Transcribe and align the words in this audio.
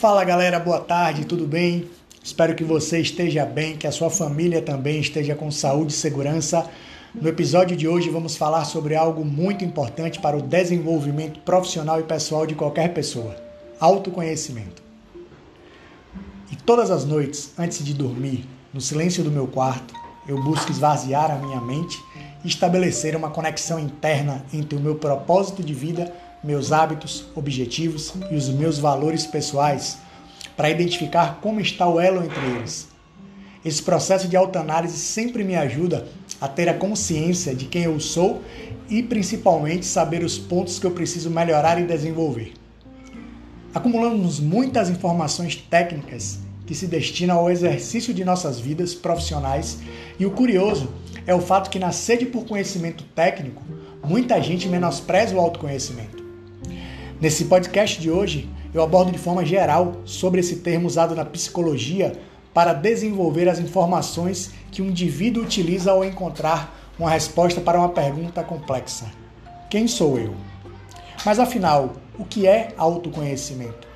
Fala 0.00 0.24
galera, 0.24 0.58
boa 0.58 0.80
tarde, 0.80 1.26
tudo 1.26 1.46
bem? 1.46 1.90
Espero 2.24 2.54
que 2.54 2.64
você 2.64 3.00
esteja 3.00 3.44
bem, 3.44 3.76
que 3.76 3.86
a 3.86 3.92
sua 3.92 4.08
família 4.08 4.62
também 4.62 4.98
esteja 4.98 5.34
com 5.34 5.50
saúde 5.50 5.92
e 5.92 5.94
segurança. 5.94 6.66
No 7.14 7.28
episódio 7.28 7.76
de 7.76 7.86
hoje 7.86 8.08
vamos 8.08 8.34
falar 8.34 8.64
sobre 8.64 8.96
algo 8.96 9.26
muito 9.26 9.62
importante 9.62 10.18
para 10.18 10.38
o 10.38 10.40
desenvolvimento 10.40 11.40
profissional 11.40 12.00
e 12.00 12.04
pessoal 12.04 12.46
de 12.46 12.54
qualquer 12.54 12.94
pessoa: 12.94 13.36
autoconhecimento. 13.78 14.82
E 16.50 16.56
todas 16.56 16.90
as 16.90 17.04
noites, 17.04 17.52
antes 17.58 17.84
de 17.84 17.92
dormir, 17.92 18.48
no 18.72 18.80
silêncio 18.80 19.22
do 19.22 19.30
meu 19.30 19.46
quarto, 19.46 19.92
eu 20.26 20.42
busco 20.42 20.72
esvaziar 20.72 21.30
a 21.30 21.36
minha 21.36 21.60
mente 21.60 22.02
e 22.42 22.48
estabelecer 22.48 23.14
uma 23.14 23.28
conexão 23.28 23.78
interna 23.78 24.46
entre 24.50 24.78
o 24.78 24.80
meu 24.80 24.94
propósito 24.94 25.62
de 25.62 25.74
vida 25.74 26.10
meus 26.42 26.72
hábitos, 26.72 27.26
objetivos 27.34 28.14
e 28.30 28.34
os 28.34 28.48
meus 28.48 28.78
valores 28.78 29.26
pessoais 29.26 29.98
para 30.56 30.70
identificar 30.70 31.38
como 31.40 31.60
está 31.60 31.88
o 31.88 32.00
elo 32.00 32.24
entre 32.24 32.44
eles. 32.46 32.88
Esse 33.64 33.82
processo 33.82 34.26
de 34.26 34.36
autoanálise 34.36 34.96
sempre 34.96 35.44
me 35.44 35.54
ajuda 35.54 36.08
a 36.40 36.48
ter 36.48 36.68
a 36.68 36.74
consciência 36.74 37.54
de 37.54 37.66
quem 37.66 37.82
eu 37.82 38.00
sou 38.00 38.42
e 38.88 39.02
principalmente 39.02 39.84
saber 39.84 40.24
os 40.24 40.38
pontos 40.38 40.78
que 40.78 40.86
eu 40.86 40.90
preciso 40.90 41.30
melhorar 41.30 41.80
e 41.80 41.86
desenvolver. 41.86 42.54
Acumulamos 43.74 44.40
muitas 44.40 44.88
informações 44.88 45.56
técnicas 45.56 46.38
que 46.66 46.74
se 46.74 46.86
destinam 46.86 47.38
ao 47.38 47.50
exercício 47.50 48.14
de 48.14 48.24
nossas 48.24 48.58
vidas 48.58 48.94
profissionais 48.94 49.78
e 50.18 50.26
o 50.26 50.30
curioso 50.30 50.88
é 51.26 51.34
o 51.34 51.40
fato 51.40 51.70
que 51.70 51.78
na 51.78 51.92
sede 51.92 52.26
por 52.26 52.44
conhecimento 52.46 53.04
técnico, 53.14 53.62
muita 54.02 54.40
gente 54.42 54.68
menospreza 54.68 55.34
o 55.34 55.40
autoconhecimento. 55.40 56.19
Nesse 57.20 57.44
podcast 57.44 58.00
de 58.00 58.10
hoje, 58.10 58.48
eu 58.72 58.82
abordo 58.82 59.12
de 59.12 59.18
forma 59.18 59.44
geral 59.44 59.96
sobre 60.06 60.40
esse 60.40 60.56
termo 60.56 60.86
usado 60.86 61.14
na 61.14 61.22
psicologia 61.22 62.18
para 62.54 62.72
desenvolver 62.72 63.46
as 63.46 63.58
informações 63.58 64.52
que 64.72 64.80
um 64.80 64.86
indivíduo 64.86 65.42
utiliza 65.42 65.90
ao 65.90 66.02
encontrar 66.02 66.74
uma 66.98 67.10
resposta 67.10 67.60
para 67.60 67.78
uma 67.78 67.90
pergunta 67.90 68.42
complexa: 68.42 69.04
Quem 69.68 69.86
sou 69.86 70.18
eu? 70.18 70.34
Mas 71.22 71.38
afinal, 71.38 71.92
o 72.18 72.24
que 72.24 72.46
é 72.46 72.72
autoconhecimento? 72.78 73.89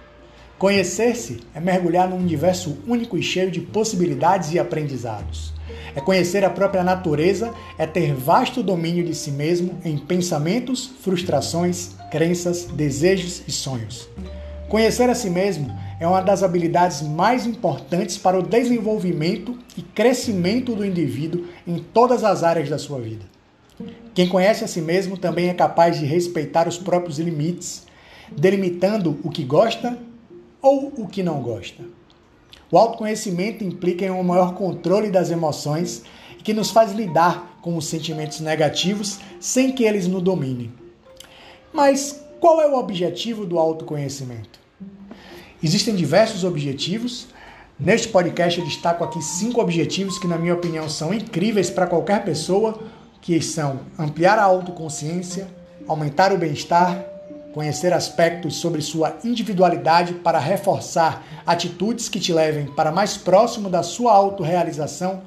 Conhecer-se 0.65 1.41
é 1.55 1.61
mergulhar 1.61 2.09
num 2.09 2.17
universo 2.17 2.79
único 2.89 3.19
e 3.19 3.23
cheio 3.23 3.51
de 3.51 3.61
possibilidades 3.61 4.51
e 4.55 4.59
aprendizados. 4.59 5.53
É 5.95 6.01
conhecer 6.01 6.43
a 6.43 6.48
própria 6.48 6.83
natureza, 6.83 7.53
é 7.77 7.87
ter 7.87 8.15
vasto 8.15 8.62
domínio 8.62 9.05
de 9.05 9.15
si 9.15 9.31
mesmo 9.31 9.79
em 9.85 9.98
pensamentos, 9.98 10.91
frustrações, 11.03 11.91
crenças, 12.11 12.65
desejos 12.65 13.42
e 13.47 13.53
sonhos. 13.53 14.09
Conhecer 14.67 15.11
a 15.11 15.15
si 15.15 15.29
mesmo 15.29 15.70
é 16.01 16.09
uma 16.09 16.23
das 16.23 16.42
habilidades 16.42 17.03
mais 17.03 17.45
importantes 17.45 18.17
para 18.17 18.39
o 18.39 18.42
desenvolvimento 18.42 19.59
e 19.77 19.83
crescimento 19.83 20.75
do 20.75 20.83
indivíduo 20.83 21.45
em 21.67 21.77
todas 21.77 22.25
as 22.25 22.42
áreas 22.42 22.70
da 22.70 22.79
sua 22.79 22.98
vida. 22.98 23.27
Quem 24.15 24.27
conhece 24.27 24.65
a 24.65 24.67
si 24.67 24.81
mesmo 24.81 25.19
também 25.19 25.51
é 25.51 25.53
capaz 25.53 25.98
de 25.98 26.07
respeitar 26.07 26.67
os 26.67 26.79
próprios 26.79 27.19
limites, 27.19 27.87
delimitando 28.35 29.20
o 29.23 29.29
que 29.29 29.45
gosta 29.45 29.98
ou 30.65 30.91
o 30.97 31.07
que 31.07 31.23
não 31.23 31.43
gosta. 31.43 31.84
O 32.70 32.79
autoconhecimento 32.79 33.62
implica 33.62 34.07
em 34.07 34.11
um 34.11 34.23
maior 34.23 34.55
controle 34.55 35.11
das 35.11 35.31
emoções 35.31 36.03
e 36.39 36.43
que 36.43 36.55
nos 36.55 36.70
faz 36.70 36.93
lidar 36.93 37.59
com 37.61 37.77
os 37.77 37.87
sentimentos 37.87 38.41
negativos 38.41 39.20
sem 39.39 39.73
que 39.73 39.85
eles 39.85 40.09
nos 40.09 40.23
dominem. 40.23 40.73
Mas 41.70 42.25
qual 42.41 42.62
é 42.62 42.67
o 42.67 42.79
objetivo 42.79 43.45
do 43.45 43.59
autoconhecimento? 43.59 44.59
Existem 45.62 45.95
diversos 45.95 46.45
objetivos. 46.45 47.29
Neste 47.79 48.09
podcast 48.09 48.59
eu 48.59 48.65
destaco 48.65 49.05
aqui 49.05 49.20
cinco 49.23 49.61
objetivos 49.61 50.19
que, 50.19 50.27
na 50.27 50.39
minha 50.39 50.55
opinião, 50.55 50.89
são 50.89 51.13
incríveis 51.13 51.69
para 51.69 51.86
qualquer 51.86 52.25
pessoa, 52.25 52.81
que 53.20 53.41
são 53.42 53.81
ampliar 53.98 54.39
a 54.39 54.45
autoconsciência, 54.45 55.46
aumentar 55.86 56.33
o 56.33 56.39
bem-estar, 56.39 57.14
conhecer 57.55 57.92
aspectos 57.92 58.57
sobre 58.57 58.83
sua 58.83 59.17
individualidade 59.23 60.15
para 60.15 60.41
reforçar 60.41 61.25
atitudes 61.47 62.09
que 62.09 62.19
te 62.19 62.33
levem 62.33 62.67
para 62.67 62.91
mais 62.91 63.17
próximo 63.17 63.70
da 63.70 63.81
sua 63.81 64.13
autorrealização, 64.13 65.23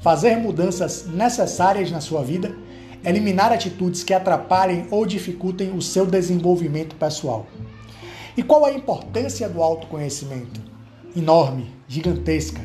fazer 0.00 0.38
mudanças 0.38 1.06
necessárias 1.06 1.90
na 1.90 2.00
sua 2.00 2.22
vida, 2.22 2.56
eliminar 3.04 3.52
atitudes 3.52 4.02
que 4.02 4.14
atrapalhem 4.14 4.86
ou 4.90 5.04
dificultem 5.04 5.76
o 5.76 5.82
seu 5.82 6.06
desenvolvimento 6.06 6.96
pessoal. 6.96 7.46
E 8.34 8.42
qual 8.42 8.64
a 8.64 8.72
importância 8.72 9.46
do 9.46 9.62
autoconhecimento? 9.62 10.60
Enorme, 11.14 11.74
gigantesca. 11.86 12.60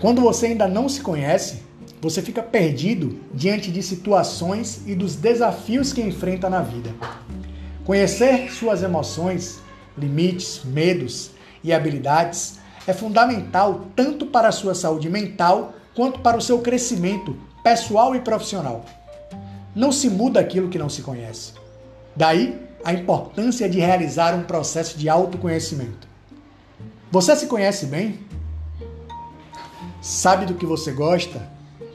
Quando 0.00 0.20
você 0.20 0.46
ainda 0.46 0.68
não 0.68 0.90
se 0.90 1.00
conhece, 1.00 1.62
você 2.02 2.20
fica 2.20 2.42
perdido 2.42 3.18
diante 3.32 3.70
de 3.70 3.82
situações 3.82 4.82
e 4.86 4.94
dos 4.94 5.16
desafios 5.16 5.90
que 5.90 6.02
enfrenta 6.02 6.50
na 6.50 6.60
vida. 6.60 6.90
Conhecer 7.84 8.50
suas 8.50 8.82
emoções, 8.82 9.60
limites, 9.96 10.62
medos 10.64 11.30
e 11.62 11.70
habilidades 11.70 12.58
é 12.86 12.94
fundamental 12.94 13.86
tanto 13.94 14.24
para 14.24 14.48
a 14.48 14.52
sua 14.52 14.74
saúde 14.74 15.10
mental 15.10 15.74
quanto 15.94 16.20
para 16.20 16.38
o 16.38 16.40
seu 16.40 16.60
crescimento 16.60 17.36
pessoal 17.62 18.16
e 18.16 18.20
profissional. 18.20 18.86
Não 19.74 19.92
se 19.92 20.08
muda 20.08 20.40
aquilo 20.40 20.70
que 20.70 20.78
não 20.78 20.88
se 20.88 21.02
conhece. 21.02 21.52
Daí 22.16 22.58
a 22.82 22.92
importância 22.94 23.68
de 23.68 23.80
realizar 23.80 24.34
um 24.34 24.44
processo 24.44 24.98
de 24.98 25.08
autoconhecimento. 25.08 26.08
Você 27.10 27.36
se 27.36 27.46
conhece 27.46 27.84
bem? 27.84 28.20
Sabe 30.00 30.46
do 30.46 30.54
que 30.54 30.64
você 30.64 30.90
gosta? 30.90 31.50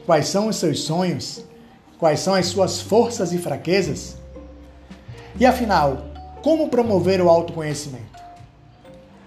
Quais 0.06 0.28
são 0.28 0.46
os 0.48 0.56
seus 0.56 0.82
sonhos? 0.82 1.44
Quais 1.98 2.20
são 2.20 2.34
as 2.34 2.46
suas 2.46 2.80
forças 2.80 3.32
e 3.32 3.38
fraquezas? 3.38 4.19
E 5.40 5.46
afinal, 5.46 6.04
como 6.42 6.68
promover 6.68 7.22
o 7.22 7.30
autoconhecimento? 7.30 8.20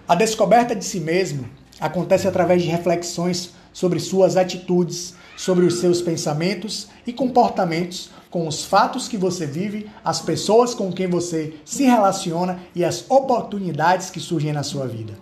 A 0.06 0.14
descoberta 0.14 0.72
de 0.72 0.84
si 0.84 1.00
mesmo 1.00 1.50
acontece 1.80 2.28
através 2.28 2.62
de 2.62 2.68
reflexões 2.68 3.50
sobre 3.72 3.98
suas 3.98 4.36
atitudes, 4.36 5.16
sobre 5.36 5.64
os 5.66 5.80
seus 5.80 6.00
pensamentos 6.00 6.86
e 7.04 7.12
comportamentos 7.12 8.10
com 8.30 8.46
os 8.46 8.64
fatos 8.64 9.08
que 9.08 9.16
você 9.16 9.44
vive, 9.44 9.90
as 10.04 10.20
pessoas 10.20 10.72
com 10.72 10.92
quem 10.92 11.08
você 11.08 11.54
se 11.64 11.82
relaciona 11.82 12.60
e 12.76 12.84
as 12.84 13.10
oportunidades 13.10 14.08
que 14.08 14.20
surgem 14.20 14.52
na 14.52 14.62
sua 14.62 14.86
vida. 14.86 15.14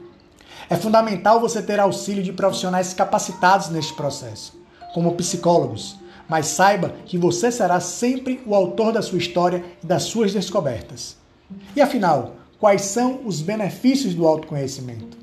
É 0.69 0.77
fundamental 0.77 1.41
você 1.41 1.63
ter 1.63 1.81
auxílio 1.81 2.23
de 2.23 2.35
profissionais 2.35 2.93
capacitados 2.93 3.71
neste 3.71 3.95
processo, 3.95 4.53
como 4.93 5.15
psicólogos, 5.15 5.97
mas 6.33 6.47
saiba 6.47 6.95
que 7.05 7.19
você 7.19 7.53
será 7.53 7.79
sempre 7.79 8.41
o 8.47 8.55
autor 8.55 8.91
da 8.91 9.03
sua 9.03 9.19
história 9.19 9.63
e 9.85 9.87
das 9.87 10.05
suas 10.05 10.33
descobertas. 10.33 11.15
E 11.77 11.81
afinal, 11.83 12.37
quais 12.59 12.81
são 12.87 13.21
os 13.27 13.43
benefícios 13.43 14.15
do 14.15 14.27
autoconhecimento? 14.27 15.19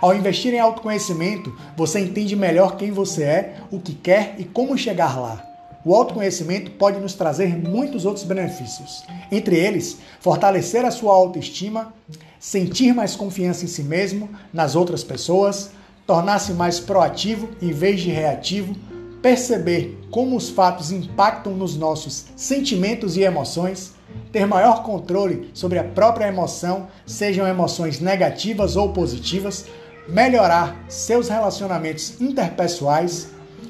Ao 0.00 0.14
investir 0.14 0.54
em 0.54 0.58
autoconhecimento, 0.58 1.54
você 1.76 2.00
entende 2.00 2.34
melhor 2.34 2.78
quem 2.78 2.90
você 2.90 3.22
é, 3.24 3.56
o 3.70 3.78
que 3.78 3.92
quer 3.92 4.36
e 4.38 4.44
como 4.44 4.78
chegar 4.78 5.20
lá. 5.20 5.44
O 5.84 5.94
autoconhecimento 5.94 6.70
pode 6.70 6.98
nos 7.00 7.12
trazer 7.12 7.54
muitos 7.54 8.06
outros 8.06 8.24
benefícios. 8.24 9.04
Entre 9.30 9.56
eles, 9.56 9.98
fortalecer 10.20 10.86
a 10.86 10.90
sua 10.90 11.12
autoestima, 11.12 11.92
sentir 12.38 12.94
mais 12.94 13.14
confiança 13.14 13.66
em 13.66 13.68
si 13.68 13.82
mesmo, 13.82 14.30
nas 14.54 14.74
outras 14.74 15.04
pessoas, 15.04 15.72
tornar-se 16.06 16.54
mais 16.54 16.80
proativo 16.80 17.50
em 17.60 17.72
vez 17.72 18.00
de 18.00 18.08
reativo, 18.08 18.74
perceber 19.20 19.99
como 20.10 20.36
os 20.36 20.50
fatos 20.50 20.90
impactam 20.90 21.54
nos 21.54 21.76
nossos 21.76 22.26
sentimentos 22.34 23.16
e 23.16 23.22
emoções, 23.22 23.94
ter 24.32 24.46
maior 24.46 24.82
controle 24.82 25.50
sobre 25.54 25.78
a 25.78 25.84
própria 25.84 26.26
emoção, 26.26 26.88
sejam 27.06 27.46
emoções 27.46 28.00
negativas 28.00 28.76
ou 28.76 28.92
positivas, 28.92 29.66
melhorar 30.08 30.76
seus 30.88 31.28
relacionamentos 31.28 32.20
interpessoais, 32.20 33.28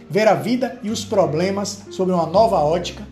ver 0.08 0.26
a 0.26 0.34
vida 0.34 0.78
e 0.82 0.90
os 0.90 1.04
problemas 1.04 1.82
sob 1.90 2.10
uma 2.10 2.26
nova 2.26 2.56
ótica, 2.58 3.06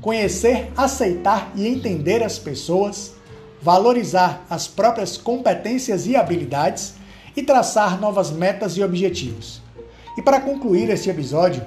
conhecer, 0.00 0.70
aceitar 0.76 1.50
e 1.56 1.66
entender 1.66 2.22
as 2.22 2.38
pessoas, 2.38 3.12
valorizar 3.60 4.44
as 4.48 4.68
próprias 4.68 5.16
competências 5.16 6.06
e 6.06 6.14
habilidades 6.14 6.94
e 7.36 7.42
traçar 7.42 8.00
novas 8.00 8.30
metas 8.30 8.76
e 8.76 8.82
objetivos. 8.82 9.60
E 10.16 10.22
para 10.22 10.40
concluir 10.40 10.88
este 10.90 11.10
episódio, 11.10 11.64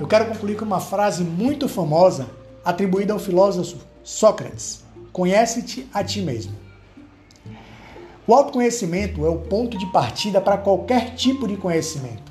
eu 0.00 0.06
quero 0.06 0.26
concluir 0.26 0.56
com 0.56 0.64
uma 0.64 0.80
frase 0.80 1.24
muito 1.24 1.68
famosa 1.68 2.28
atribuída 2.64 3.12
ao 3.12 3.18
filósofo 3.18 3.78
Sócrates: 4.04 4.84
Conhece-te 5.12 5.88
a 5.92 6.04
ti 6.04 6.20
mesmo. 6.20 6.52
O 8.26 8.34
autoconhecimento 8.34 9.24
é 9.24 9.28
o 9.28 9.38
ponto 9.38 9.78
de 9.78 9.86
partida 9.86 10.40
para 10.40 10.58
qualquer 10.58 11.14
tipo 11.14 11.48
de 11.48 11.56
conhecimento. 11.56 12.30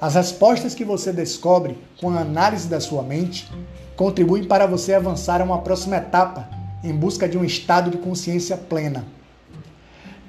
As 0.00 0.14
respostas 0.14 0.74
que 0.74 0.84
você 0.84 1.12
descobre 1.12 1.76
com 2.00 2.10
a 2.10 2.20
análise 2.20 2.68
da 2.68 2.80
sua 2.80 3.02
mente 3.02 3.50
contribuem 3.96 4.44
para 4.44 4.66
você 4.66 4.94
avançar 4.94 5.40
a 5.40 5.44
uma 5.44 5.60
próxima 5.60 5.96
etapa 5.96 6.48
em 6.82 6.92
busca 6.92 7.28
de 7.28 7.36
um 7.36 7.44
estado 7.44 7.90
de 7.90 7.98
consciência 7.98 8.56
plena. 8.56 9.04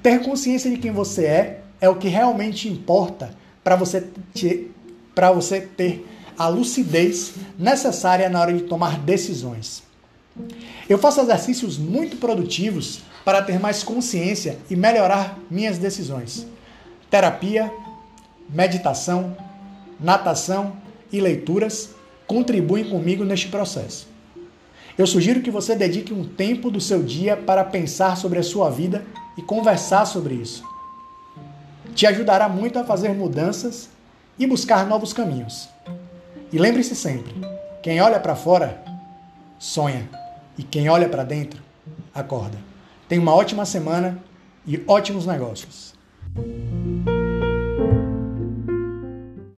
Ter 0.02 0.22
consciência 0.22 0.70
de 0.70 0.78
quem 0.78 0.92
você 0.92 1.24
é 1.24 1.60
é 1.80 1.88
o 1.88 1.96
que 1.96 2.08
realmente 2.08 2.68
importa 2.68 3.30
para 3.62 3.76
você, 3.76 4.08
para 5.14 5.30
você 5.32 5.60
ter 5.60 6.06
a 6.38 6.48
lucidez 6.48 7.34
necessária 7.58 8.28
na 8.28 8.40
hora 8.40 8.52
de 8.52 8.64
tomar 8.64 8.98
decisões. 8.98 9.82
Eu 10.88 10.98
faço 10.98 11.20
exercícios 11.20 11.78
muito 11.78 12.16
produtivos 12.16 13.00
para 13.24 13.42
ter 13.42 13.58
mais 13.58 13.82
consciência 13.82 14.58
e 14.70 14.76
melhorar 14.76 15.38
minhas 15.50 15.78
decisões. 15.78 16.46
Terapia, 17.10 17.72
meditação, 18.48 19.36
natação 19.98 20.76
e 21.10 21.20
leituras 21.20 21.90
contribuem 22.26 22.88
comigo 22.88 23.24
neste 23.24 23.48
processo. 23.48 24.06
Eu 24.98 25.06
sugiro 25.06 25.42
que 25.42 25.50
você 25.50 25.74
dedique 25.74 26.12
um 26.12 26.24
tempo 26.24 26.70
do 26.70 26.80
seu 26.80 27.02
dia 27.02 27.36
para 27.36 27.64
pensar 27.64 28.16
sobre 28.16 28.38
a 28.38 28.42
sua 28.42 28.70
vida 28.70 29.04
e 29.36 29.42
conversar 29.42 30.06
sobre 30.06 30.34
isso. 30.34 30.64
Te 31.94 32.06
ajudará 32.06 32.48
muito 32.48 32.78
a 32.78 32.84
fazer 32.84 33.10
mudanças 33.10 33.88
e 34.38 34.46
buscar 34.46 34.86
novos 34.86 35.12
caminhos. 35.12 35.68
E 36.52 36.58
lembre-se 36.58 36.94
sempre: 36.94 37.34
quem 37.82 38.00
olha 38.00 38.20
para 38.20 38.36
fora 38.36 38.82
sonha, 39.58 40.08
e 40.56 40.62
quem 40.62 40.88
olha 40.88 41.08
para 41.08 41.24
dentro 41.24 41.62
acorda. 42.14 42.58
Tenha 43.08 43.20
uma 43.20 43.34
ótima 43.34 43.64
semana 43.64 44.18
e 44.66 44.82
ótimos 44.86 45.26
negócios. 45.26 45.94